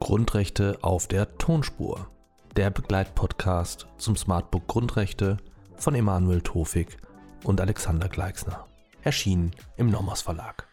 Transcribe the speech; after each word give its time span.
Grundrechte 0.00 0.78
auf 0.82 1.06
der 1.06 1.38
Tonspur. 1.38 2.08
Der 2.56 2.70
Begleitpodcast 2.70 3.86
zum 3.98 4.16
Smartbook 4.16 4.66
Grundrechte 4.66 5.36
von 5.76 5.94
Emanuel 5.94 6.40
Tofik 6.40 6.96
und 7.44 7.60
Alexander 7.60 8.08
Gleixner. 8.08 8.66
Erschienen 9.02 9.52
im 9.76 9.88
Nomos 9.88 10.22
Verlag. 10.22 10.66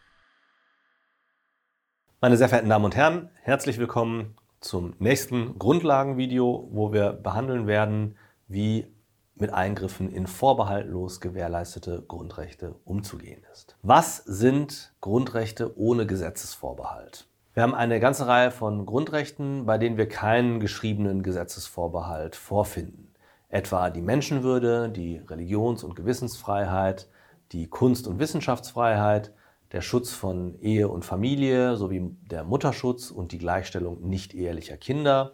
Meine 2.20 2.36
sehr 2.36 2.48
verehrten 2.48 2.70
Damen 2.70 2.86
und 2.86 2.96
Herren, 2.96 3.30
herzlich 3.42 3.78
willkommen 3.78 4.34
zum 4.58 4.96
nächsten 4.98 5.60
Grundlagenvideo, 5.60 6.70
wo 6.72 6.92
wir 6.92 7.12
behandeln 7.12 7.68
werden, 7.68 8.16
wie 8.48 8.97
mit 9.40 9.52
Eingriffen 9.52 10.10
in 10.10 10.26
vorbehaltlos 10.26 11.20
gewährleistete 11.20 12.02
Grundrechte 12.06 12.74
umzugehen 12.84 13.42
ist. 13.52 13.76
Was 13.82 14.18
sind 14.18 14.92
Grundrechte 15.00 15.78
ohne 15.78 16.06
Gesetzesvorbehalt? 16.06 17.26
Wir 17.54 17.62
haben 17.62 17.74
eine 17.74 17.98
ganze 17.98 18.26
Reihe 18.26 18.50
von 18.50 18.86
Grundrechten, 18.86 19.66
bei 19.66 19.78
denen 19.78 19.96
wir 19.96 20.08
keinen 20.08 20.60
geschriebenen 20.60 21.22
Gesetzesvorbehalt 21.22 22.36
vorfinden. 22.36 23.12
Etwa 23.48 23.90
die 23.90 24.02
Menschenwürde, 24.02 24.90
die 24.90 25.18
Religions- 25.18 25.82
und 25.82 25.96
Gewissensfreiheit, 25.96 27.08
die 27.52 27.66
Kunst- 27.66 28.06
und 28.06 28.18
Wissenschaftsfreiheit, 28.18 29.32
der 29.72 29.80
Schutz 29.80 30.12
von 30.12 30.58
Ehe 30.60 30.88
und 30.88 31.04
Familie 31.04 31.76
sowie 31.76 32.16
der 32.30 32.44
Mutterschutz 32.44 33.10
und 33.10 33.32
die 33.32 33.38
Gleichstellung 33.38 34.00
nicht 34.08 34.34
ehelicher 34.34 34.76
Kinder, 34.76 35.32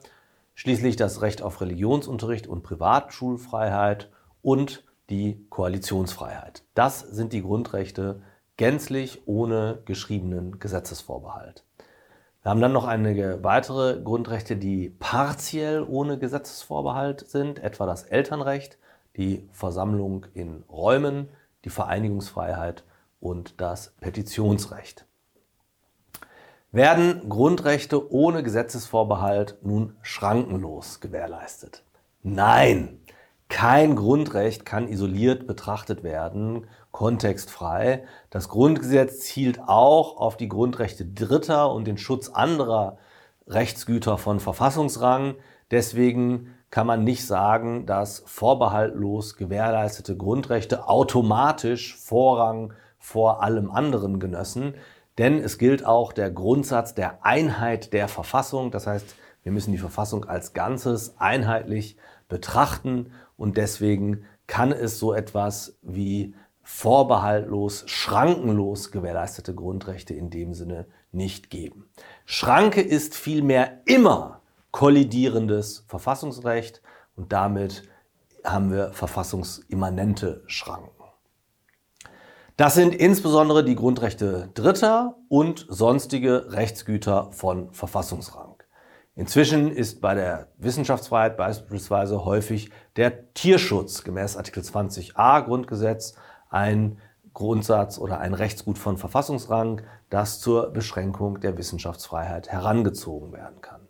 schließlich 0.54 0.96
das 0.96 1.20
Recht 1.20 1.42
auf 1.42 1.60
Religionsunterricht 1.60 2.46
und 2.46 2.62
Privatschulfreiheit 2.62 4.10
und 4.42 4.84
die 5.10 5.46
Koalitionsfreiheit. 5.50 6.64
Das 6.74 7.00
sind 7.00 7.32
die 7.32 7.42
Grundrechte 7.42 8.22
gänzlich 8.56 9.22
ohne 9.26 9.82
geschriebenen 9.84 10.58
Gesetzesvorbehalt. 10.58 11.64
Wir 12.42 12.50
haben 12.50 12.60
dann 12.60 12.72
noch 12.72 12.86
einige 12.86 13.42
weitere 13.42 14.00
Grundrechte, 14.02 14.56
die 14.56 14.90
partiell 14.90 15.82
ohne 15.82 16.18
Gesetzesvorbehalt 16.18 17.28
sind, 17.28 17.58
etwa 17.58 17.86
das 17.86 18.02
Elternrecht, 18.04 18.78
die 19.16 19.48
Versammlung 19.52 20.26
in 20.34 20.62
Räumen, 20.70 21.28
die 21.64 21.70
Vereinigungsfreiheit 21.70 22.84
und 23.18 23.60
das 23.60 23.94
Petitionsrecht. 24.00 25.06
Werden 26.74 27.28
Grundrechte 27.28 28.10
ohne 28.12 28.42
Gesetzesvorbehalt 28.42 29.58
nun 29.62 29.94
schrankenlos 30.02 30.98
gewährleistet? 30.98 31.84
Nein, 32.24 32.98
kein 33.48 33.94
Grundrecht 33.94 34.66
kann 34.66 34.88
isoliert 34.88 35.46
betrachtet 35.46 36.02
werden, 36.02 36.66
kontextfrei. 36.90 38.02
Das 38.28 38.48
Grundgesetz 38.48 39.20
zielt 39.20 39.60
auch 39.68 40.16
auf 40.16 40.36
die 40.36 40.48
Grundrechte 40.48 41.06
Dritter 41.06 41.72
und 41.72 41.86
den 41.86 41.96
Schutz 41.96 42.28
anderer 42.28 42.98
Rechtsgüter 43.46 44.18
von 44.18 44.40
Verfassungsrang. 44.40 45.36
Deswegen 45.70 46.56
kann 46.70 46.88
man 46.88 47.04
nicht 47.04 47.24
sagen, 47.24 47.86
dass 47.86 48.24
vorbehaltlos 48.26 49.36
gewährleistete 49.36 50.16
Grundrechte 50.16 50.88
automatisch 50.88 51.96
Vorrang 51.96 52.72
vor 52.98 53.44
allem 53.44 53.70
anderen 53.70 54.18
genössen, 54.18 54.74
denn 55.18 55.38
es 55.38 55.58
gilt 55.58 55.84
auch 55.84 56.12
der 56.12 56.30
Grundsatz 56.30 56.94
der 56.94 57.24
Einheit 57.24 57.92
der 57.92 58.08
Verfassung. 58.08 58.70
Das 58.70 58.86
heißt, 58.86 59.14
wir 59.42 59.52
müssen 59.52 59.72
die 59.72 59.78
Verfassung 59.78 60.24
als 60.24 60.52
Ganzes 60.52 61.14
einheitlich 61.18 61.96
betrachten 62.28 63.12
und 63.36 63.56
deswegen 63.56 64.24
kann 64.46 64.72
es 64.72 64.98
so 64.98 65.12
etwas 65.12 65.78
wie 65.82 66.34
vorbehaltlos, 66.62 67.84
schrankenlos 67.86 68.90
gewährleistete 68.90 69.54
Grundrechte 69.54 70.14
in 70.14 70.30
dem 70.30 70.54
Sinne 70.54 70.86
nicht 71.12 71.50
geben. 71.50 71.88
Schranke 72.24 72.80
ist 72.80 73.14
vielmehr 73.14 73.82
immer 73.84 74.40
kollidierendes 74.70 75.84
Verfassungsrecht 75.86 76.82
und 77.16 77.32
damit 77.32 77.82
haben 78.44 78.72
wir 78.72 78.92
verfassungsimmanente 78.92 80.42
Schranken. 80.46 81.03
Das 82.56 82.74
sind 82.74 82.94
insbesondere 82.94 83.64
die 83.64 83.74
Grundrechte 83.74 84.48
Dritter 84.54 85.16
und 85.28 85.66
sonstige 85.68 86.52
Rechtsgüter 86.52 87.32
von 87.32 87.72
Verfassungsrang. 87.72 88.62
Inzwischen 89.16 89.72
ist 89.72 90.00
bei 90.00 90.14
der 90.14 90.46
Wissenschaftsfreiheit 90.58 91.36
beispielsweise 91.36 92.24
häufig 92.24 92.70
der 92.94 93.32
Tierschutz 93.34 94.04
gemäß 94.04 94.36
Artikel 94.36 94.62
20a 94.62 95.42
Grundgesetz 95.42 96.14
ein 96.48 96.98
Grundsatz 97.32 97.98
oder 97.98 98.20
ein 98.20 98.34
Rechtsgut 98.34 98.78
von 98.78 98.98
Verfassungsrang, 98.98 99.82
das 100.08 100.38
zur 100.38 100.70
Beschränkung 100.70 101.40
der 101.40 101.58
Wissenschaftsfreiheit 101.58 102.52
herangezogen 102.52 103.32
werden 103.32 103.62
kann. 103.62 103.80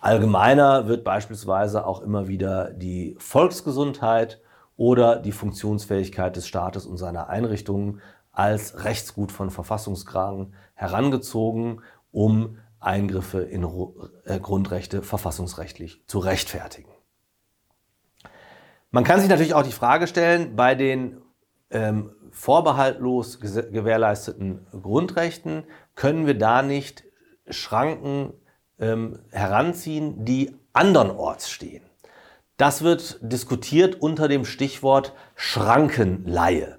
Allgemeiner 0.00 0.86
wird 0.86 1.02
beispielsweise 1.02 1.84
auch 1.84 2.02
immer 2.02 2.28
wieder 2.28 2.70
die 2.70 3.16
Volksgesundheit 3.18 4.40
oder 4.76 5.16
die 5.16 5.32
Funktionsfähigkeit 5.32 6.36
des 6.36 6.46
Staates 6.46 6.86
und 6.86 6.96
seiner 6.98 7.28
Einrichtungen 7.28 8.00
als 8.32 8.84
Rechtsgut 8.84 9.32
von 9.32 9.50
Verfassungsrang 9.50 10.52
herangezogen, 10.74 11.80
um 12.12 12.58
Eingriffe 12.78 13.40
in 13.40 13.64
äh, 14.24 14.38
Grundrechte 14.38 15.02
verfassungsrechtlich 15.02 16.04
zu 16.06 16.18
rechtfertigen. 16.18 16.90
Man 18.90 19.04
kann 19.04 19.20
sich 19.20 19.28
natürlich 19.28 19.54
auch 19.54 19.62
die 19.62 19.72
Frage 19.72 20.06
stellen, 20.06 20.54
bei 20.56 20.74
den 20.74 21.20
ähm, 21.70 22.12
vorbehaltlos 22.30 23.40
gewährleisteten 23.40 24.66
Grundrechten 24.70 25.64
können 25.94 26.26
wir 26.26 26.38
da 26.38 26.62
nicht 26.62 27.04
Schranken 27.48 28.34
ähm, 28.78 29.20
heranziehen, 29.30 30.24
die 30.24 30.54
andernorts 30.72 31.50
stehen. 31.50 31.82
Das 32.56 32.82
wird 32.82 33.18
diskutiert 33.20 34.00
unter 34.00 34.28
dem 34.28 34.44
Stichwort 34.46 35.12
Schrankenleihe. 35.34 36.78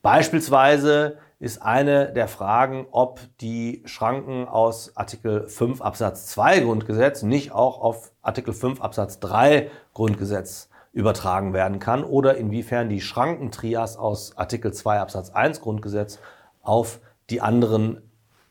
Beispielsweise 0.00 1.18
ist 1.40 1.60
eine 1.60 2.12
der 2.12 2.28
Fragen, 2.28 2.86
ob 2.92 3.20
die 3.40 3.82
Schranken 3.84 4.46
aus 4.46 4.96
Artikel 4.96 5.48
5 5.48 5.82
Absatz 5.82 6.26
2 6.26 6.60
Grundgesetz 6.60 7.22
nicht 7.22 7.52
auch 7.52 7.80
auf 7.80 8.12
Artikel 8.22 8.54
5 8.54 8.80
Absatz 8.80 9.18
3 9.18 9.70
Grundgesetz 9.92 10.68
übertragen 10.92 11.52
werden 11.52 11.80
kann 11.80 12.04
oder 12.04 12.36
inwiefern 12.36 12.88
die 12.88 13.00
Schrankentrias 13.00 13.96
aus 13.96 14.36
Artikel 14.36 14.72
2 14.72 15.00
Absatz 15.00 15.30
1 15.30 15.60
Grundgesetz 15.60 16.20
auf 16.62 17.00
die 17.30 17.40
anderen 17.40 18.02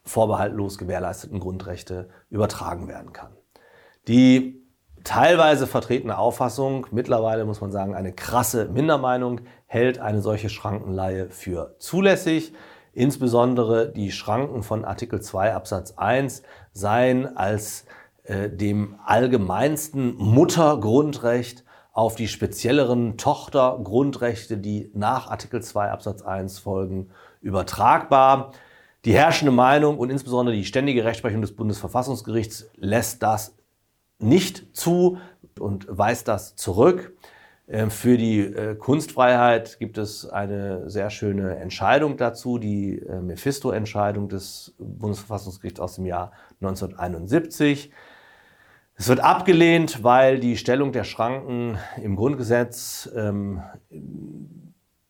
vorbehaltlos 0.04 0.78
gewährleisteten 0.78 1.40
Grundrechte 1.40 2.10
übertragen 2.30 2.88
werden 2.88 3.12
kann. 3.12 3.32
Die 4.08 4.67
teilweise 5.03 5.68
vertretene 5.68 6.18
Auffassung, 6.18 6.88
mittlerweile 6.91 7.46
muss 7.46 7.62
man 7.62 7.72
sagen 7.72 7.96
eine 7.96 8.13
krasse 8.13 8.68
Mindermeinung, 8.68 9.41
hält 9.66 10.00
eine 10.00 10.22
solche 10.22 10.50
Schrankenleihe 10.50 11.30
für 11.30 11.75
zulässig. 11.80 12.53
Insbesondere 12.94 13.91
die 13.91 14.12
Schranken 14.12 14.63
von 14.63 14.84
Artikel 14.84 15.22
2 15.22 15.53
Absatz 15.53 15.94
1 15.97 16.41
seien 16.74 17.38
als 17.38 17.86
äh, 18.24 18.50
dem 18.50 18.96
allgemeinsten 19.06 20.16
Muttergrundrecht 20.18 21.63
auf 21.94 22.16
die 22.16 22.28
spezielleren 22.28 23.18
Tochtergrundrechte, 23.18 24.57
die 24.57 24.91
nach 24.94 25.31
Artikel 25.31 25.63
2 25.63 25.91
Absatz 25.91 26.22
1 26.22 26.59
folgen, 26.59 27.09
übertragbar. 27.41 28.52
Die 29.06 29.13
herrschende 29.13 29.52
Meinung 29.52 29.97
und 29.97 30.09
insbesondere 30.09 30.56
die 30.56 30.66
ständige 30.66 31.06
Rechtsprechung 31.06 31.41
des 31.41 31.56
Bundesverfassungsgerichts 31.56 32.69
lässt 32.75 33.24
das 33.24 33.56
nicht 34.20 34.76
zu 34.76 35.18
und 35.60 35.88
weist 35.90 36.28
das 36.28 36.56
zurück. 36.56 37.14
Ähm, 37.70 37.92
für 37.92 38.18
die 38.18 38.40
äh, 38.40 38.76
Kunstfreiheit 38.76 39.78
gibt 39.80 39.98
es 39.98 40.28
eine 40.28 40.90
sehr 40.90 41.10
schöne 41.10 41.58
Entscheidung 41.58 42.16
dazu, 42.16 42.58
die 42.58 43.00
äh, 43.00 43.19
Mephisto-Entscheidung 43.19 44.30
des 44.30 44.74
Bundesverfassungsgerichts 44.78 45.80
aus 45.80 45.96
dem 45.96 46.06
Jahr 46.06 46.31
1971. 46.62 47.92
Es 48.96 49.10
wird 49.10 49.19
abgelehnt, 49.19 50.04
weil 50.04 50.40
die 50.40 50.58
Stellung 50.58 50.92
der 50.92 51.04
Schranken 51.04 51.78
im 52.02 52.16
Grundgesetz 52.16 53.10
ähm, 53.16 53.62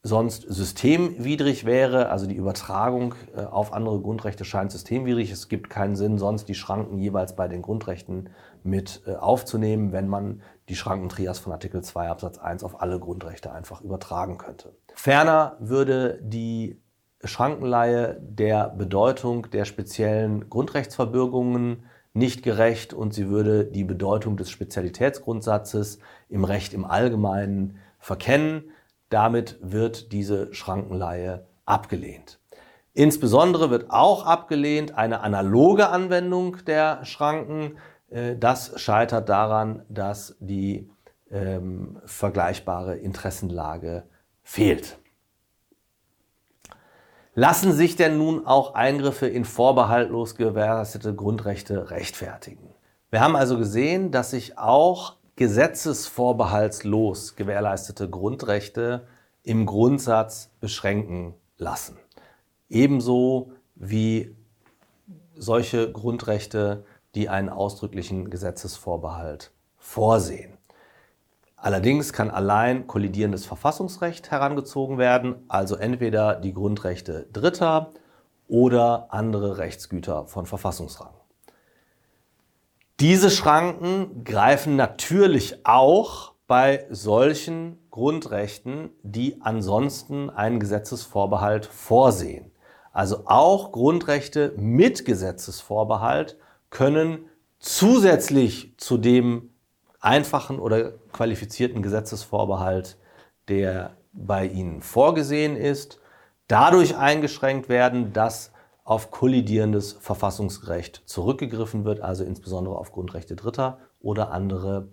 sonst 0.04 0.44
systemwidrig 0.48 1.66
wäre. 1.66 2.10
Also 2.10 2.28
die 2.28 2.36
Übertragung 2.36 3.16
äh, 3.36 3.42
auf 3.42 3.74
andere 3.74 4.00
Grundrechte 4.00 4.46
scheint 4.46 4.72
systemwidrig. 4.72 5.32
Es 5.32 5.50
gibt 5.50 5.70
keinen 5.70 5.96
Sinn, 5.96 6.18
sonst 6.18 6.48
die 6.48 6.56
Schranken 6.56 6.98
jeweils 6.98 7.36
bei 7.36 7.48
den 7.48 7.62
Grundrechten 7.62 8.30
mit 8.64 9.02
äh, 9.06 9.16
aufzunehmen, 9.16 9.92
wenn 9.92 10.08
man 10.08 10.42
die 10.70 10.76
Schrankentrias 10.76 11.40
von 11.40 11.54
Artikel 11.54 11.84
2 11.84 12.10
Absatz 12.10 12.38
1 12.38 12.64
auf 12.64 12.82
alle 12.82 13.00
Grundrechte 13.00 13.52
einfach 13.52 13.82
übertragen 13.82 14.38
könnte. 14.38 14.76
Ferner 14.94 15.58
würde 15.60 16.20
die 16.22 16.82
Schrankenleihe 17.24 18.20
der 18.22 18.70
Bedeutung 18.70 19.50
der 19.50 19.66
speziellen 19.66 20.50
Grundrechtsverbürgungen 20.50 21.86
nicht 22.14 22.44
gerecht 22.44 22.94
und 22.94 23.14
sie 23.14 23.30
würde 23.30 23.66
die 23.66 23.84
Bedeutung 23.84 24.38
des 24.38 24.50
Spezialitätsgrundsatzes 24.50 26.00
im 26.30 26.44
Recht 26.44 26.74
im 26.74 26.86
Allgemeinen 26.86 27.78
verkennen. 28.00 28.72
Damit 29.10 29.58
wird 29.62 30.12
diese 30.12 30.54
Schrankenleihe 30.54 31.48
abgelehnt. 31.66 32.40
Insbesondere 32.94 33.70
wird 33.70 33.92
auch 33.92 34.26
abgelehnt 34.26 34.98
eine 34.98 35.22
analoge 35.22 35.90
Anwendung 35.90 36.66
der 36.66 37.06
Schranken. 37.06 37.78
Äh, 38.10 38.36
das 38.38 38.80
scheitert 38.82 39.30
daran, 39.30 39.84
dass 39.88 40.36
die 40.40 40.90
ähm, 41.30 42.00
vergleichbare 42.06 42.98
Interessenlage 42.98 44.04
fehlt. 44.42 44.98
Lassen 47.36 47.72
sich 47.72 47.96
denn 47.96 48.18
nun 48.18 48.48
auch 48.48 48.74
Eingriffe 48.74 49.28
in 49.28 49.46
vorbehaltlos 49.46 50.36
gewährleistete 50.36 51.14
Grundrechte 51.14 51.92
rechtfertigen? 51.92 52.74
Wir 53.12 53.22
haben 53.22 53.36
also 53.36 53.60
gesehen, 53.60 54.10
dass 54.10 54.32
sich 54.32 54.58
auch 54.58 55.17
gesetzesvorbehaltslos 55.38 57.36
gewährleistete 57.36 58.10
Grundrechte 58.10 59.08
im 59.44 59.66
Grundsatz 59.66 60.52
beschränken 60.60 61.36
lassen. 61.58 61.98
Ebenso 62.70 63.54
wie 63.76 64.36
solche 65.36 65.92
Grundrechte, 65.92 66.86
die 67.14 67.30
einen 67.30 67.50
ausdrücklichen 67.50 68.30
Gesetzesvorbehalt 68.32 69.52
vorsehen. 69.78 70.58
Allerdings 71.56 72.14
kann 72.14 72.32
allein 72.32 72.88
kollidierendes 72.88 73.46
Verfassungsrecht 73.46 74.32
herangezogen 74.32 74.98
werden, 74.98 75.36
also 75.48 75.76
entweder 75.76 76.36
die 76.36 76.54
Grundrechte 76.54 77.28
Dritter 77.32 77.94
oder 78.48 79.14
andere 79.14 79.60
Rechtsgüter 79.60 80.26
von 80.26 80.48
Verfassungsrang. 80.48 81.17
Diese 83.00 83.30
Schranken 83.30 84.24
greifen 84.24 84.76
natürlich 84.76 85.68
auch 85.68 86.34
bei 86.48 86.88
solchen 86.90 87.78
Grundrechten, 87.92 88.90
die 89.04 89.40
ansonsten 89.42 90.32
einen 90.32 90.60
Gesetzesvorbehalt 90.60 91.68
vorsehen. 91.68 92.52
Also 92.92 93.28
auch 93.28 93.72
Grundrechte 93.72 94.54
mit 94.58 95.06
Gesetzesvorbehalt 95.06 96.38
können 96.72 97.26
zusätzlich 97.60 98.74
zu 98.78 98.98
dem 98.98 99.52
einfachen 100.00 100.58
oder 100.58 100.94
qualifizierten 101.12 101.84
Gesetzesvorbehalt, 101.84 102.98
der 103.48 103.92
bei 104.12 104.48
Ihnen 104.48 104.82
vorgesehen 104.82 105.56
ist, 105.56 106.00
dadurch 106.48 106.98
eingeschränkt 106.98 107.70
werden, 107.70 108.12
dass 108.14 108.52
auf 108.88 109.12
kollidierendes 109.12 109.98
Verfassungsrecht 110.00 111.02
zurückgegriffen 111.06 111.84
wird, 111.84 112.00
also 112.00 112.24
insbesondere 112.24 112.78
auf 112.78 112.94
Grundrechte 112.94 113.36
Dritter 113.36 113.80
oder 114.00 114.32
andere 114.32 114.88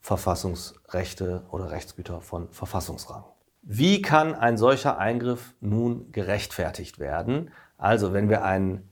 Verfassungsrechte 0.00 1.44
oder 1.50 1.70
Rechtsgüter 1.70 2.22
von 2.22 2.48
Verfassungsrang. 2.52 3.24
Wie 3.60 4.00
kann 4.00 4.34
ein 4.34 4.56
solcher 4.56 4.96
Eingriff 4.96 5.54
nun 5.60 6.10
gerechtfertigt 6.10 6.98
werden? 6.98 7.50
Also 7.76 8.14
wenn 8.14 8.30
wir 8.30 8.44
einen 8.44 8.88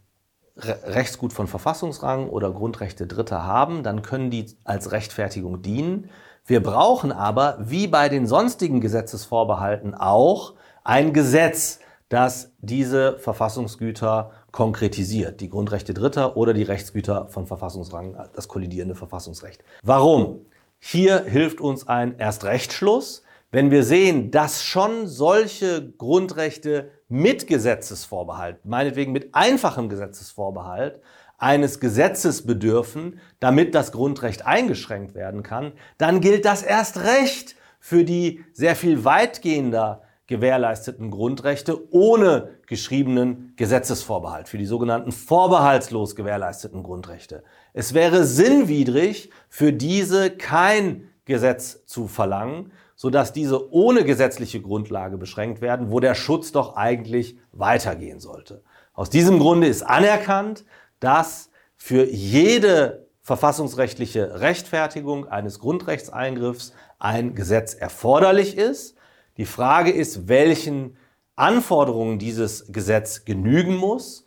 Rechtsgut 0.55 1.33
von 1.33 1.47
Verfassungsrang 1.47 2.29
oder 2.29 2.53
Grundrechte 2.53 3.07
Dritter 3.07 3.47
haben, 3.47 3.83
dann 3.83 4.03
können 4.03 4.31
die 4.31 4.55
als 4.65 4.93
Rechtfertigung 4.93 5.63
dienen. 5.63 6.11
Wir 6.45 6.63
brauchen 6.63 7.11
aber, 7.11 7.57
wie 7.59 7.87
bei 7.87 8.11
den 8.11 8.27
sonstigen 8.27 8.83
Gesetzesvorbehalten 8.83 9.95
auch, 9.95 10.57
ein 10.85 11.15
Gesetz, 11.15 11.81
das 12.11 12.53
diese 12.59 13.19
Verfassungsgüter 13.19 14.33
konkretisiert, 14.51 15.41
die 15.41 15.49
Grundrechte 15.49 15.95
Dritter 15.95 16.37
oder 16.37 16.53
die 16.53 16.65
Rechtsgüter 16.65 17.29
von 17.29 17.47
Verfassungsrang, 17.47 18.17
das 18.35 18.49
kollidierende 18.49 18.97
Verfassungsrecht. 18.97 19.63
Warum? 19.83 20.45
Hier 20.81 21.25
hilft 21.25 21.61
uns 21.61 21.87
ein 21.87 22.19
Erstrechtsschluss, 22.19 23.23
wenn 23.53 23.71
wir 23.71 23.85
sehen, 23.85 24.31
dass 24.31 24.65
schon 24.65 25.07
solche 25.07 25.93
Grundrechte 25.93 26.91
mit 27.09 27.47
Gesetzesvorbehalt, 27.47 28.65
meinetwegen 28.65 29.13
mit 29.13 29.35
einfachem 29.35 29.89
Gesetzesvorbehalt, 29.89 31.01
eines 31.39 31.81
Gesetzes 31.81 32.45
bedürfen, 32.45 33.21
damit 33.39 33.75
das 33.75 33.93
Grundrecht 33.93 34.47
eingeschränkt 34.47 35.15
werden 35.15 35.43
kann, 35.43 35.73
dann 35.97 36.21
gilt 36.21 36.45
das 36.45 36.63
erst 36.63 36.99
recht 36.99 37.57
für 37.79 38.05
die 38.05 38.45
sehr 38.53 38.77
viel 38.77 39.05
weitgehender 39.05 40.03
gewährleisteten 40.31 41.11
Grundrechte 41.11 41.93
ohne 41.93 42.51
geschriebenen 42.69 43.53
Gesetzesvorbehalt, 43.57 44.49
für 44.49 44.59
die 44.59 44.65
sogenannten 44.65 45.11
vorbehaltslos 45.11 46.15
gewährleisteten 46.15 46.85
Grundrechte. 46.85 47.43
Es 47.75 47.95
wäre 47.95 48.25
sinnwidrig, 48.25 49.31
für 49.49 49.73
diese 49.73 50.31
kein 50.31 51.09
Gesetz 51.25 51.85
zu 51.85 52.07
verlangen, 52.07 52.71
sodass 52.95 53.33
diese 53.33 53.73
ohne 53.73 54.05
gesetzliche 54.05 54.63
Grundlage 54.63 55.19
beschränkt 55.19 55.61
werden, 55.61 55.91
wo 55.91 55.99
der 55.99 56.15
Schutz 56.15 56.53
doch 56.53 56.77
eigentlich 56.77 57.37
weitergehen 57.51 58.21
sollte. 58.21 58.63
Aus 58.95 59.11
diesem 59.11 59.41
Grunde 59.41 59.67
ist 59.67 59.83
anerkannt, 59.83 60.65
dass 61.01 61.51
für 61.77 62.05
jede 62.05 63.09
verfassungsrechtliche 63.23 64.41
Rechtfertigung 64.41 65.27
eines 65.27 65.59
Grundrechtseingriffs 65.59 66.73
ein 67.01 67.35
Gesetz 67.35 67.75
erforderlich 67.75 68.57
ist. 68.57 68.97
Die 69.41 69.47
Frage 69.47 69.91
ist, 69.91 70.29
welchen 70.29 70.99
Anforderungen 71.35 72.19
dieses 72.19 72.71
Gesetz 72.71 73.25
genügen 73.25 73.75
muss. 73.75 74.27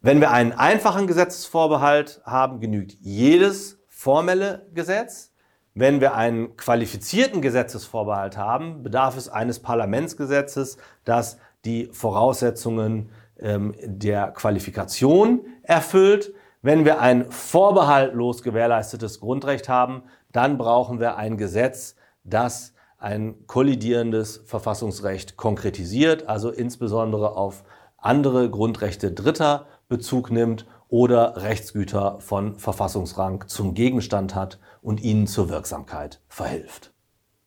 Wenn 0.00 0.20
wir 0.20 0.30
einen 0.30 0.52
einfachen 0.52 1.08
Gesetzesvorbehalt 1.08 2.20
haben, 2.24 2.60
genügt 2.60 2.96
jedes 3.00 3.80
formelle 3.88 4.64
Gesetz. 4.74 5.32
Wenn 5.74 6.00
wir 6.00 6.14
einen 6.14 6.56
qualifizierten 6.56 7.42
Gesetzesvorbehalt 7.42 8.36
haben, 8.36 8.84
bedarf 8.84 9.16
es 9.16 9.28
eines 9.28 9.58
Parlamentsgesetzes, 9.58 10.76
das 11.04 11.38
die 11.64 11.88
Voraussetzungen 11.90 13.10
ähm, 13.40 13.74
der 13.82 14.28
Qualifikation 14.28 15.40
erfüllt. 15.64 16.32
Wenn 16.60 16.84
wir 16.84 17.00
ein 17.00 17.28
vorbehaltlos 17.32 18.44
gewährleistetes 18.44 19.18
Grundrecht 19.18 19.68
haben, 19.68 20.04
dann 20.30 20.58
brauchen 20.58 21.00
wir 21.00 21.16
ein 21.16 21.36
Gesetz, 21.36 21.96
das 22.22 22.72
ein 23.02 23.46
kollidierendes 23.46 24.42
Verfassungsrecht 24.46 25.36
konkretisiert, 25.36 26.28
also 26.28 26.50
insbesondere 26.50 27.36
auf 27.36 27.64
andere 27.96 28.48
Grundrechte 28.48 29.10
Dritter 29.12 29.66
Bezug 29.88 30.30
nimmt 30.30 30.66
oder 30.88 31.42
Rechtsgüter 31.42 32.20
von 32.20 32.58
Verfassungsrang 32.58 33.48
zum 33.48 33.74
Gegenstand 33.74 34.34
hat 34.34 34.58
und 34.82 35.02
ihnen 35.02 35.26
zur 35.26 35.48
Wirksamkeit 35.48 36.20
verhilft. 36.28 36.92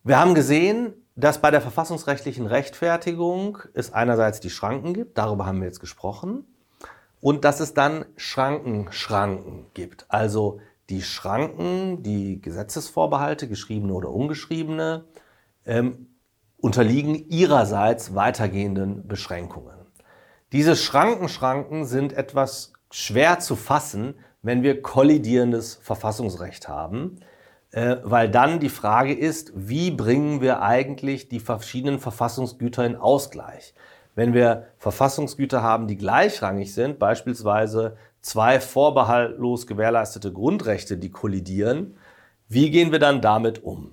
Wir 0.03 0.19
haben 0.19 0.35
gesehen, 0.35 0.93
dass 1.15 1.39
bei 1.39 1.51
der 1.51 1.61
verfassungsrechtlichen 1.61 2.45
Rechtfertigung 2.45 3.59
es 3.73 3.93
einerseits 3.93 4.41
die 4.41 4.49
Schranken 4.49 4.93
gibt, 4.93 5.17
darüber 5.17 5.45
haben 5.45 5.59
wir 5.59 5.67
jetzt 5.67 5.79
gesprochen, 5.79 6.45
und 7.21 7.45
dass 7.45 7.61
es 7.61 7.73
dann 7.73 8.05
Schrankenschranken 8.17 9.67
gibt. 9.73 10.05
Also 10.09 10.59
die 10.89 11.01
Schranken, 11.01 12.03
die 12.03 12.41
Gesetzesvorbehalte, 12.41 13.47
geschriebene 13.47 13.93
oder 13.93 14.11
ungeschriebene, 14.11 15.05
ähm, 15.65 16.07
unterliegen 16.57 17.29
ihrerseits 17.29 18.15
weitergehenden 18.15 19.07
Beschränkungen. 19.07 19.75
Diese 20.51 20.75
Schrankenschranken 20.75 21.85
sind 21.85 22.13
etwas 22.13 22.73
schwer 22.91 23.39
zu 23.39 23.55
fassen, 23.55 24.15
wenn 24.41 24.63
wir 24.63 24.81
kollidierendes 24.81 25.75
Verfassungsrecht 25.81 26.67
haben, 26.67 27.19
äh, 27.71 27.97
weil 28.03 28.29
dann 28.29 28.59
die 28.59 28.69
Frage 28.69 29.13
ist, 29.13 29.51
wie 29.55 29.91
bringen 29.91 30.39
wir 30.39 30.61
eigentlich 30.61 31.29
die 31.29 31.39
verschiedenen 31.39 31.99
Verfassungsgüter 31.99 32.85
in 32.85 32.95
Ausgleich? 32.95 33.73
Wenn 34.13 34.33
wir 34.33 34.67
Verfassungsgüter 34.77 35.61
haben, 35.61 35.87
die 35.87 35.97
gleichrangig 35.97 36.73
sind, 36.73 36.99
beispielsweise 36.99 37.97
zwei 38.21 38.59
vorbehaltlos 38.59 39.67
gewährleistete 39.67 40.31
Grundrechte, 40.31 40.97
die 40.97 41.11
kollidieren, 41.11 41.97
wie 42.47 42.71
gehen 42.71 42.91
wir 42.91 42.99
dann 42.99 43.21
damit 43.21 43.63
um? 43.63 43.91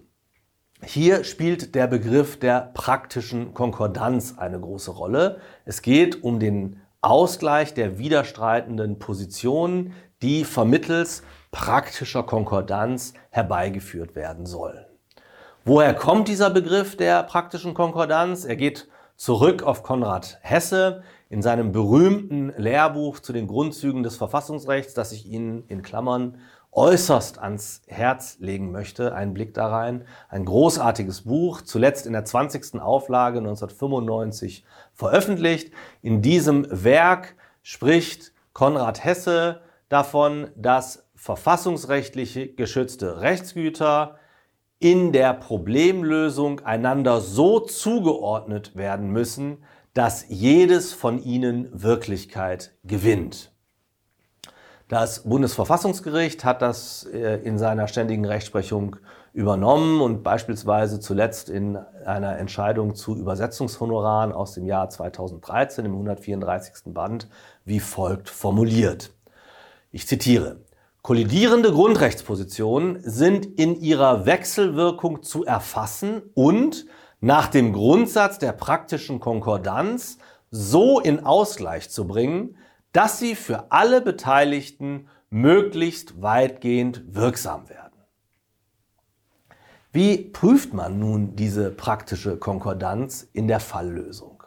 Hier 0.85 1.23
spielt 1.23 1.77
der 1.77 1.87
Begriff 1.87 2.39
der 2.39 2.73
praktischen 2.75 3.55
Konkordanz 3.55 4.35
eine 4.37 4.59
große 4.59 4.91
Rolle. 4.91 5.41
Es 5.65 5.81
geht 5.81 6.25
um 6.25 6.41
den 6.41 6.81
Ausgleich 7.01 7.73
der 7.73 7.99
widerstreitenden 7.99 8.99
Positionen, 8.99 9.93
die 10.23 10.45
vermittels 10.45 11.23
praktischer 11.53 12.25
Konkordanz 12.25 13.15
herbeigeführt 13.31 14.17
werden 14.17 14.45
sollen. 14.45 14.85
Woher 15.65 15.95
kommt 15.95 16.27
dieser 16.27 16.51
Begriff 16.51 16.97
der 16.97 17.23
praktischen 17.23 17.75
Konkordanz? 17.75 18.45
Er 18.45 18.57
geht 18.57 18.89
zurück 19.17 19.63
auf 19.63 19.85
Konrad 19.85 20.39
Hesse 20.43 21.05
in 21.31 21.43
seinem 21.43 21.71
berühmten 21.71 22.53
Lehrbuch 22.57 23.21
zu 23.21 23.33
den 23.33 23.47
Grundzügen 23.47 24.03
des 24.03 24.17
Verfassungsrechts, 24.17 24.95
das 24.95 25.13
ich 25.13 25.27
Ihnen 25.27 25.65
in 25.69 25.83
Klammern 25.83 26.39
äußerst 26.73 27.39
ans 27.39 27.83
Herz 27.87 28.39
legen 28.41 28.73
möchte. 28.73 29.15
Ein 29.15 29.35
Blick 29.35 29.55
da 29.55 29.69
rein. 29.69 30.07
Ein 30.29 30.45
großartiges 30.45 31.23
Buch, 31.23 31.61
zuletzt 31.61 32.07
in 32.07 32.15
der 32.15 32.25
20. 32.25 32.81
Auflage 32.81 33.39
1995 33.39 34.65
veröffentlicht. 34.95 35.73
In 36.01 36.23
diesem 36.23 36.67
Werk 36.71 37.37
spricht 37.63 38.33
Konrad 38.53 39.05
Hesse 39.05 39.61
davon, 39.89 40.49
dass 40.57 41.07
verfassungsrechtlich 41.15 42.57
geschützte 42.57 43.21
Rechtsgüter 43.21 44.17
in 44.79 45.13
der 45.13 45.35
Problemlösung 45.35 46.61
einander 46.61 47.21
so 47.21 47.61
zugeordnet 47.61 48.75
werden 48.75 49.11
müssen, 49.11 49.63
dass 49.95 50.25
jedes 50.29 50.93
von 50.93 51.23
ihnen 51.23 51.69
Wirklichkeit 51.73 52.75
gewinnt. 52.83 53.52
Das 54.93 55.21
Bundesverfassungsgericht 55.21 56.45
hat 56.45 56.61
das 56.61 57.05
äh, 57.05 57.37
in 57.45 57.57
seiner 57.57 57.89
ständigen 57.89 58.27
Rechtsprechung 58.27 58.97
übernommen 59.33 60.03
und 60.03 60.23
beispielsweise 60.23 61.01
zuletzt 61.01 61.49
in 61.49 61.79
einer 62.05 62.37
Entscheidung 62.37 62.95
zu 62.95 63.17
Übersetzungshonoraren 63.17 64.33
aus 64.33 64.53
dem 64.53 64.67
Jahr 64.67 64.91
2013 64.91 65.87
im 65.87 65.93
134. 65.93 66.93
Band 66.93 67.27
wie 67.65 67.81
folgt 67.81 68.29
formuliert. 68.29 69.15
Ich 69.93 70.07
zitiere. 70.07 70.59
Kollidierende 71.01 71.73
Grundrechtspositionen 71.73 73.01
sind 73.03 73.47
in 73.47 73.81
ihrer 73.81 74.27
Wechselwirkung 74.27 75.23
zu 75.23 75.47
erfassen 75.47 76.21
und 76.35 76.85
nach 77.23 77.47
dem 77.47 77.73
Grundsatz 77.73 78.39
der 78.39 78.53
praktischen 78.53 79.21
Konkordanz 79.21 80.19
so 80.51 81.01
in 81.01 81.25
Ausgleich 81.25 81.89
zu 81.89 82.07
bringen, 82.07 82.59
dass 82.93 83.19
sie 83.19 83.35
für 83.35 83.71
alle 83.71 84.01
Beteiligten 84.01 85.09
möglichst 85.31 86.21
weitgehend 86.21 87.03
wirksam 87.15 87.69
werden. 87.69 87.93
Wie 89.93 90.19
prüft 90.19 90.73
man 90.73 90.99
nun 90.99 91.37
diese 91.37 91.71
praktische 91.71 92.37
Konkordanz 92.39 93.29
in 93.33 93.49
der 93.49 93.61
Falllösung? 93.61 94.43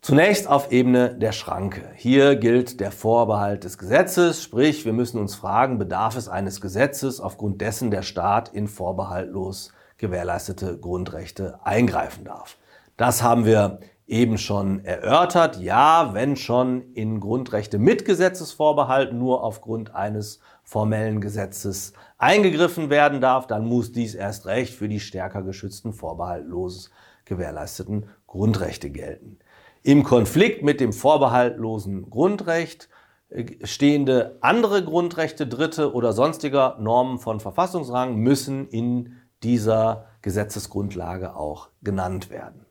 Zunächst 0.00 0.48
auf 0.48 0.70
Ebene 0.70 1.14
der 1.14 1.32
Schranke. 1.32 1.90
Hier 1.94 2.36
gilt 2.36 2.80
der 2.80 2.92
Vorbehalt 2.92 3.64
des 3.64 3.76
Gesetzes, 3.78 4.42
sprich 4.42 4.84
wir 4.84 4.92
müssen 4.92 5.18
uns 5.18 5.34
fragen, 5.34 5.78
bedarf 5.78 6.16
es 6.16 6.28
eines 6.28 6.60
Gesetzes, 6.60 7.20
aufgrund 7.20 7.60
dessen 7.60 7.90
der 7.90 8.02
Staat 8.02 8.48
in 8.48 8.68
vorbehaltlos 8.68 9.72
gewährleistete 9.98 10.78
Grundrechte 10.78 11.58
eingreifen 11.64 12.24
darf. 12.24 12.56
Das 12.96 13.22
haben 13.22 13.44
wir 13.44 13.80
eben 14.08 14.38
schon 14.38 14.84
erörtert. 14.84 15.60
Ja, 15.60 16.14
wenn 16.14 16.36
schon 16.36 16.94
in 16.94 17.20
Grundrechte 17.20 17.78
mit 17.78 18.04
Gesetzesvorbehalt 18.06 19.12
nur 19.12 19.44
aufgrund 19.44 19.94
eines 19.94 20.40
formellen 20.64 21.20
Gesetzes 21.20 21.92
eingegriffen 22.16 22.90
werden 22.90 23.20
darf, 23.20 23.46
dann 23.46 23.66
muss 23.66 23.92
dies 23.92 24.14
erst 24.14 24.46
recht 24.46 24.74
für 24.74 24.88
die 24.88 24.98
stärker 24.98 25.42
geschützten, 25.42 25.92
vorbehaltlos 25.92 26.90
gewährleisteten 27.26 28.08
Grundrechte 28.26 28.90
gelten. 28.90 29.38
Im 29.82 30.02
Konflikt 30.02 30.62
mit 30.62 30.80
dem 30.80 30.94
vorbehaltlosen 30.94 32.08
Grundrecht 32.08 32.88
äh, 33.28 33.44
stehende 33.64 34.38
andere 34.40 34.82
Grundrechte, 34.82 35.46
dritte 35.46 35.92
oder 35.92 36.14
sonstiger 36.14 36.78
Normen 36.80 37.18
von 37.18 37.40
Verfassungsrang 37.40 38.16
müssen 38.16 38.68
in 38.68 39.16
dieser 39.42 40.06
Gesetzesgrundlage 40.22 41.36
auch 41.36 41.68
genannt 41.82 42.30
werden. 42.30 42.67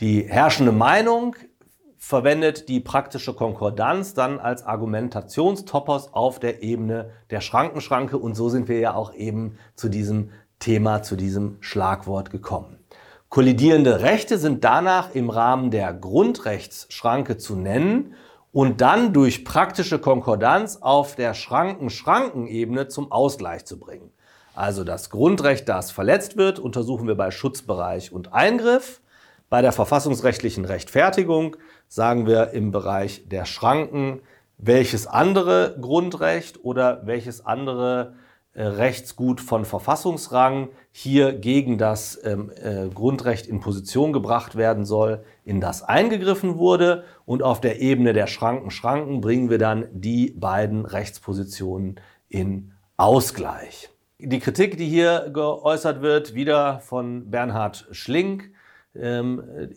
Die 0.00 0.22
herrschende 0.28 0.70
Meinung 0.70 1.34
verwendet 1.96 2.68
die 2.68 2.78
praktische 2.78 3.34
Konkordanz 3.34 4.14
dann 4.14 4.38
als 4.38 4.64
Argumentationstoppers 4.64 6.14
auf 6.14 6.38
der 6.38 6.62
Ebene 6.62 7.10
der 7.30 7.40
Schrankenschranke 7.40 8.16
und 8.16 8.36
so 8.36 8.48
sind 8.48 8.68
wir 8.68 8.78
ja 8.78 8.94
auch 8.94 9.12
eben 9.12 9.58
zu 9.74 9.88
diesem 9.88 10.30
Thema, 10.60 11.02
zu 11.02 11.16
diesem 11.16 11.56
Schlagwort 11.58 12.30
gekommen. 12.30 12.78
Kollidierende 13.28 14.00
Rechte 14.00 14.38
sind 14.38 14.62
danach 14.62 15.16
im 15.16 15.30
Rahmen 15.30 15.72
der 15.72 15.92
Grundrechtsschranke 15.92 17.36
zu 17.36 17.56
nennen 17.56 18.14
und 18.52 18.80
dann 18.80 19.12
durch 19.12 19.44
praktische 19.44 19.98
Konkordanz 19.98 20.78
auf 20.80 21.16
der 21.16 21.34
Schranken-Schrankenebene 21.34 22.86
zum 22.86 23.10
Ausgleich 23.10 23.64
zu 23.64 23.80
bringen. 23.80 24.12
Also 24.54 24.84
das 24.84 25.10
Grundrecht, 25.10 25.68
das 25.68 25.90
verletzt 25.90 26.36
wird, 26.36 26.60
untersuchen 26.60 27.08
wir 27.08 27.16
bei 27.16 27.32
Schutzbereich 27.32 28.12
und 28.12 28.32
Eingriff. 28.32 29.00
Bei 29.50 29.62
der 29.62 29.72
verfassungsrechtlichen 29.72 30.66
Rechtfertigung 30.66 31.56
sagen 31.86 32.26
wir 32.26 32.50
im 32.50 32.70
Bereich 32.70 33.28
der 33.28 33.46
Schranken, 33.46 34.20
welches 34.58 35.06
andere 35.06 35.76
Grundrecht 35.80 36.64
oder 36.64 37.06
welches 37.06 37.46
andere 37.46 38.14
äh, 38.52 38.62
Rechtsgut 38.62 39.40
von 39.40 39.64
Verfassungsrang 39.64 40.68
hier 40.90 41.32
gegen 41.32 41.78
das 41.78 42.20
ähm, 42.24 42.50
äh, 42.62 42.88
Grundrecht 42.92 43.46
in 43.46 43.60
Position 43.60 44.12
gebracht 44.12 44.56
werden 44.56 44.84
soll, 44.84 45.24
in 45.44 45.62
das 45.62 45.82
eingegriffen 45.82 46.58
wurde. 46.58 47.04
Und 47.24 47.42
auf 47.42 47.60
der 47.62 47.80
Ebene 47.80 48.12
der 48.12 48.26
Schranken 48.26 48.70
Schranken 48.70 49.22
bringen 49.22 49.48
wir 49.48 49.58
dann 49.58 49.86
die 49.92 50.32
beiden 50.32 50.84
Rechtspositionen 50.84 52.00
in 52.28 52.72
Ausgleich. 52.98 53.88
Die 54.18 54.40
Kritik, 54.40 54.76
die 54.76 54.88
hier 54.88 55.30
geäußert 55.32 56.02
wird, 56.02 56.34
wieder 56.34 56.80
von 56.80 57.30
Bernhard 57.30 57.86
Schlink, 57.92 58.50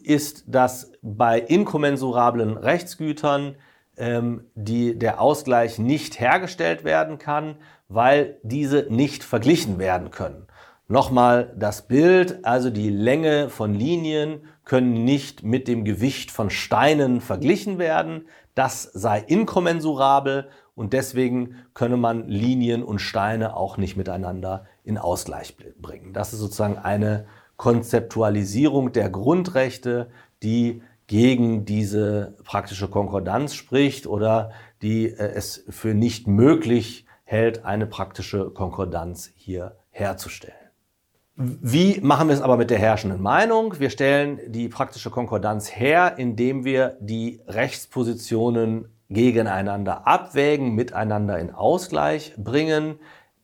ist, 0.03 0.43
dass 0.47 0.91
bei 1.01 1.39
inkommensurablen 1.39 2.57
Rechtsgütern 2.57 3.55
ähm, 3.97 4.45
die, 4.55 4.97
der 4.97 5.21
Ausgleich 5.21 5.77
nicht 5.79 6.19
hergestellt 6.19 6.83
werden 6.83 7.17
kann, 7.19 7.57
weil 7.87 8.37
diese 8.43 8.87
nicht 8.89 9.23
verglichen 9.23 9.77
werden 9.77 10.11
können. 10.11 10.47
Nochmal 10.87 11.53
das 11.55 11.87
Bild, 11.87 12.43
also 12.43 12.69
die 12.69 12.89
Länge 12.89 13.49
von 13.49 13.73
Linien 13.73 14.41
können 14.65 15.05
nicht 15.05 15.43
mit 15.43 15.67
dem 15.67 15.85
Gewicht 15.85 16.31
von 16.31 16.49
Steinen 16.49 17.21
verglichen 17.21 17.77
werden. 17.77 18.27
Das 18.55 18.83
sei 18.83 19.19
inkommensurabel 19.19 20.49
und 20.75 20.93
deswegen 20.93 21.55
könne 21.73 21.95
man 21.95 22.27
Linien 22.27 22.83
und 22.83 22.99
Steine 22.99 23.55
auch 23.55 23.77
nicht 23.77 23.95
miteinander 23.95 24.65
in 24.83 24.97
Ausgleich 24.97 25.55
bringen. 25.79 26.11
Das 26.11 26.33
ist 26.33 26.39
sozusagen 26.39 26.77
eine 26.77 27.25
Konzeptualisierung 27.61 28.91
der 28.91 29.11
Grundrechte, 29.11 30.09
die 30.41 30.81
gegen 31.05 31.63
diese 31.63 32.35
praktische 32.43 32.87
Konkordanz 32.87 33.53
spricht 33.53 34.07
oder 34.07 34.49
die 34.81 35.05
äh, 35.05 35.33
es 35.35 35.63
für 35.69 35.93
nicht 35.93 36.25
möglich 36.25 37.05
hält, 37.23 37.63
eine 37.63 37.85
praktische 37.85 38.49
Konkordanz 38.49 39.29
hier 39.35 39.75
herzustellen. 39.91 40.55
Wie 41.35 42.01
machen 42.01 42.29
wir 42.29 42.33
es 42.33 42.41
aber 42.41 42.57
mit 42.57 42.71
der 42.71 42.79
herrschenden 42.79 43.21
Meinung? 43.21 43.79
Wir 43.79 43.91
stellen 43.91 44.39
die 44.47 44.67
praktische 44.67 45.11
Konkordanz 45.11 45.69
her, 45.69 46.15
indem 46.17 46.65
wir 46.65 46.97
die 46.99 47.41
Rechtspositionen 47.45 48.87
gegeneinander 49.11 50.07
abwägen, 50.07 50.73
miteinander 50.73 51.37
in 51.37 51.51
Ausgleich 51.51 52.33
bringen. 52.37 52.95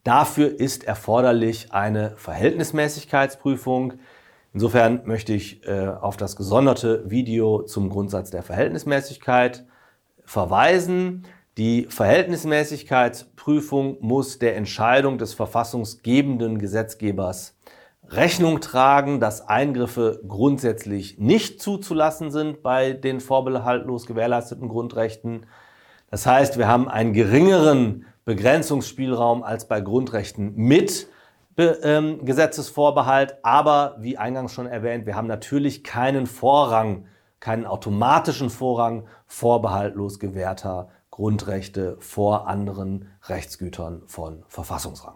Dafür 0.07 0.57
ist 0.57 0.85
erforderlich 0.85 1.73
eine 1.73 2.13
Verhältnismäßigkeitsprüfung. 2.15 3.95
Insofern 4.53 5.01
möchte 5.03 5.33
ich 5.33 5.67
äh, 5.67 5.85
auf 5.85 6.15
das 6.15 6.37
gesonderte 6.37 7.03
Video 7.09 7.63
zum 7.63 7.89
Grundsatz 7.89 8.31
der 8.31 8.41
Verhältnismäßigkeit 8.41 9.65
verweisen. 10.23 11.25
Die 11.57 11.87
Verhältnismäßigkeitsprüfung 11.89 13.97
muss 13.99 14.39
der 14.39 14.55
Entscheidung 14.55 15.17
des 15.17 15.33
verfassungsgebenden 15.33 16.57
Gesetzgebers 16.57 17.57
Rechnung 18.07 18.61
tragen, 18.61 19.19
dass 19.19 19.45
Eingriffe 19.45 20.21
grundsätzlich 20.25 21.19
nicht 21.19 21.61
zuzulassen 21.61 22.31
sind 22.31 22.63
bei 22.63 22.93
den 22.93 23.19
vorbehaltlos 23.19 24.05
gewährleisteten 24.05 24.69
Grundrechten. 24.69 25.47
Das 26.09 26.25
heißt, 26.25 26.57
wir 26.57 26.67
haben 26.67 26.87
einen 26.87 27.13
geringeren 27.13 28.05
Begrenzungsspielraum 28.25 29.43
als 29.43 29.67
bei 29.67 29.81
Grundrechten 29.81 30.55
mit 30.55 31.07
ähm, 31.57 32.25
Gesetzesvorbehalt. 32.25 33.37
Aber 33.43 33.97
wie 33.99 34.17
eingangs 34.17 34.53
schon 34.53 34.67
erwähnt, 34.67 35.05
wir 35.05 35.15
haben 35.15 35.27
natürlich 35.27 35.83
keinen 35.83 36.27
Vorrang, 36.27 37.05
keinen 37.39 37.65
automatischen 37.65 38.49
Vorrang 38.49 39.07
vorbehaltlos 39.25 40.19
gewährter 40.19 40.89
Grundrechte 41.11 41.97
vor 41.99 42.47
anderen 42.47 43.09
Rechtsgütern 43.23 44.03
von 44.05 44.43
Verfassungsrang. 44.47 45.15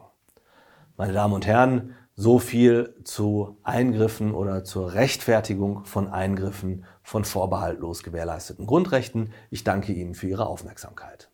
Meine 0.98 1.13
Damen 1.13 1.33
und 1.33 1.45
Herren, 1.45 1.95
so 2.15 2.39
viel 2.39 2.95
zu 3.03 3.57
Eingriffen 3.63 4.33
oder 4.33 4.63
zur 4.63 4.93
Rechtfertigung 4.93 5.85
von 5.85 6.07
Eingriffen 6.07 6.85
von 7.01 7.25
vorbehaltlos 7.25 8.03
gewährleisteten 8.03 8.67
Grundrechten. 8.67 9.31
Ich 9.49 9.63
danke 9.63 9.93
Ihnen 9.93 10.13
für 10.13 10.27
Ihre 10.27 10.45
Aufmerksamkeit. 10.45 11.30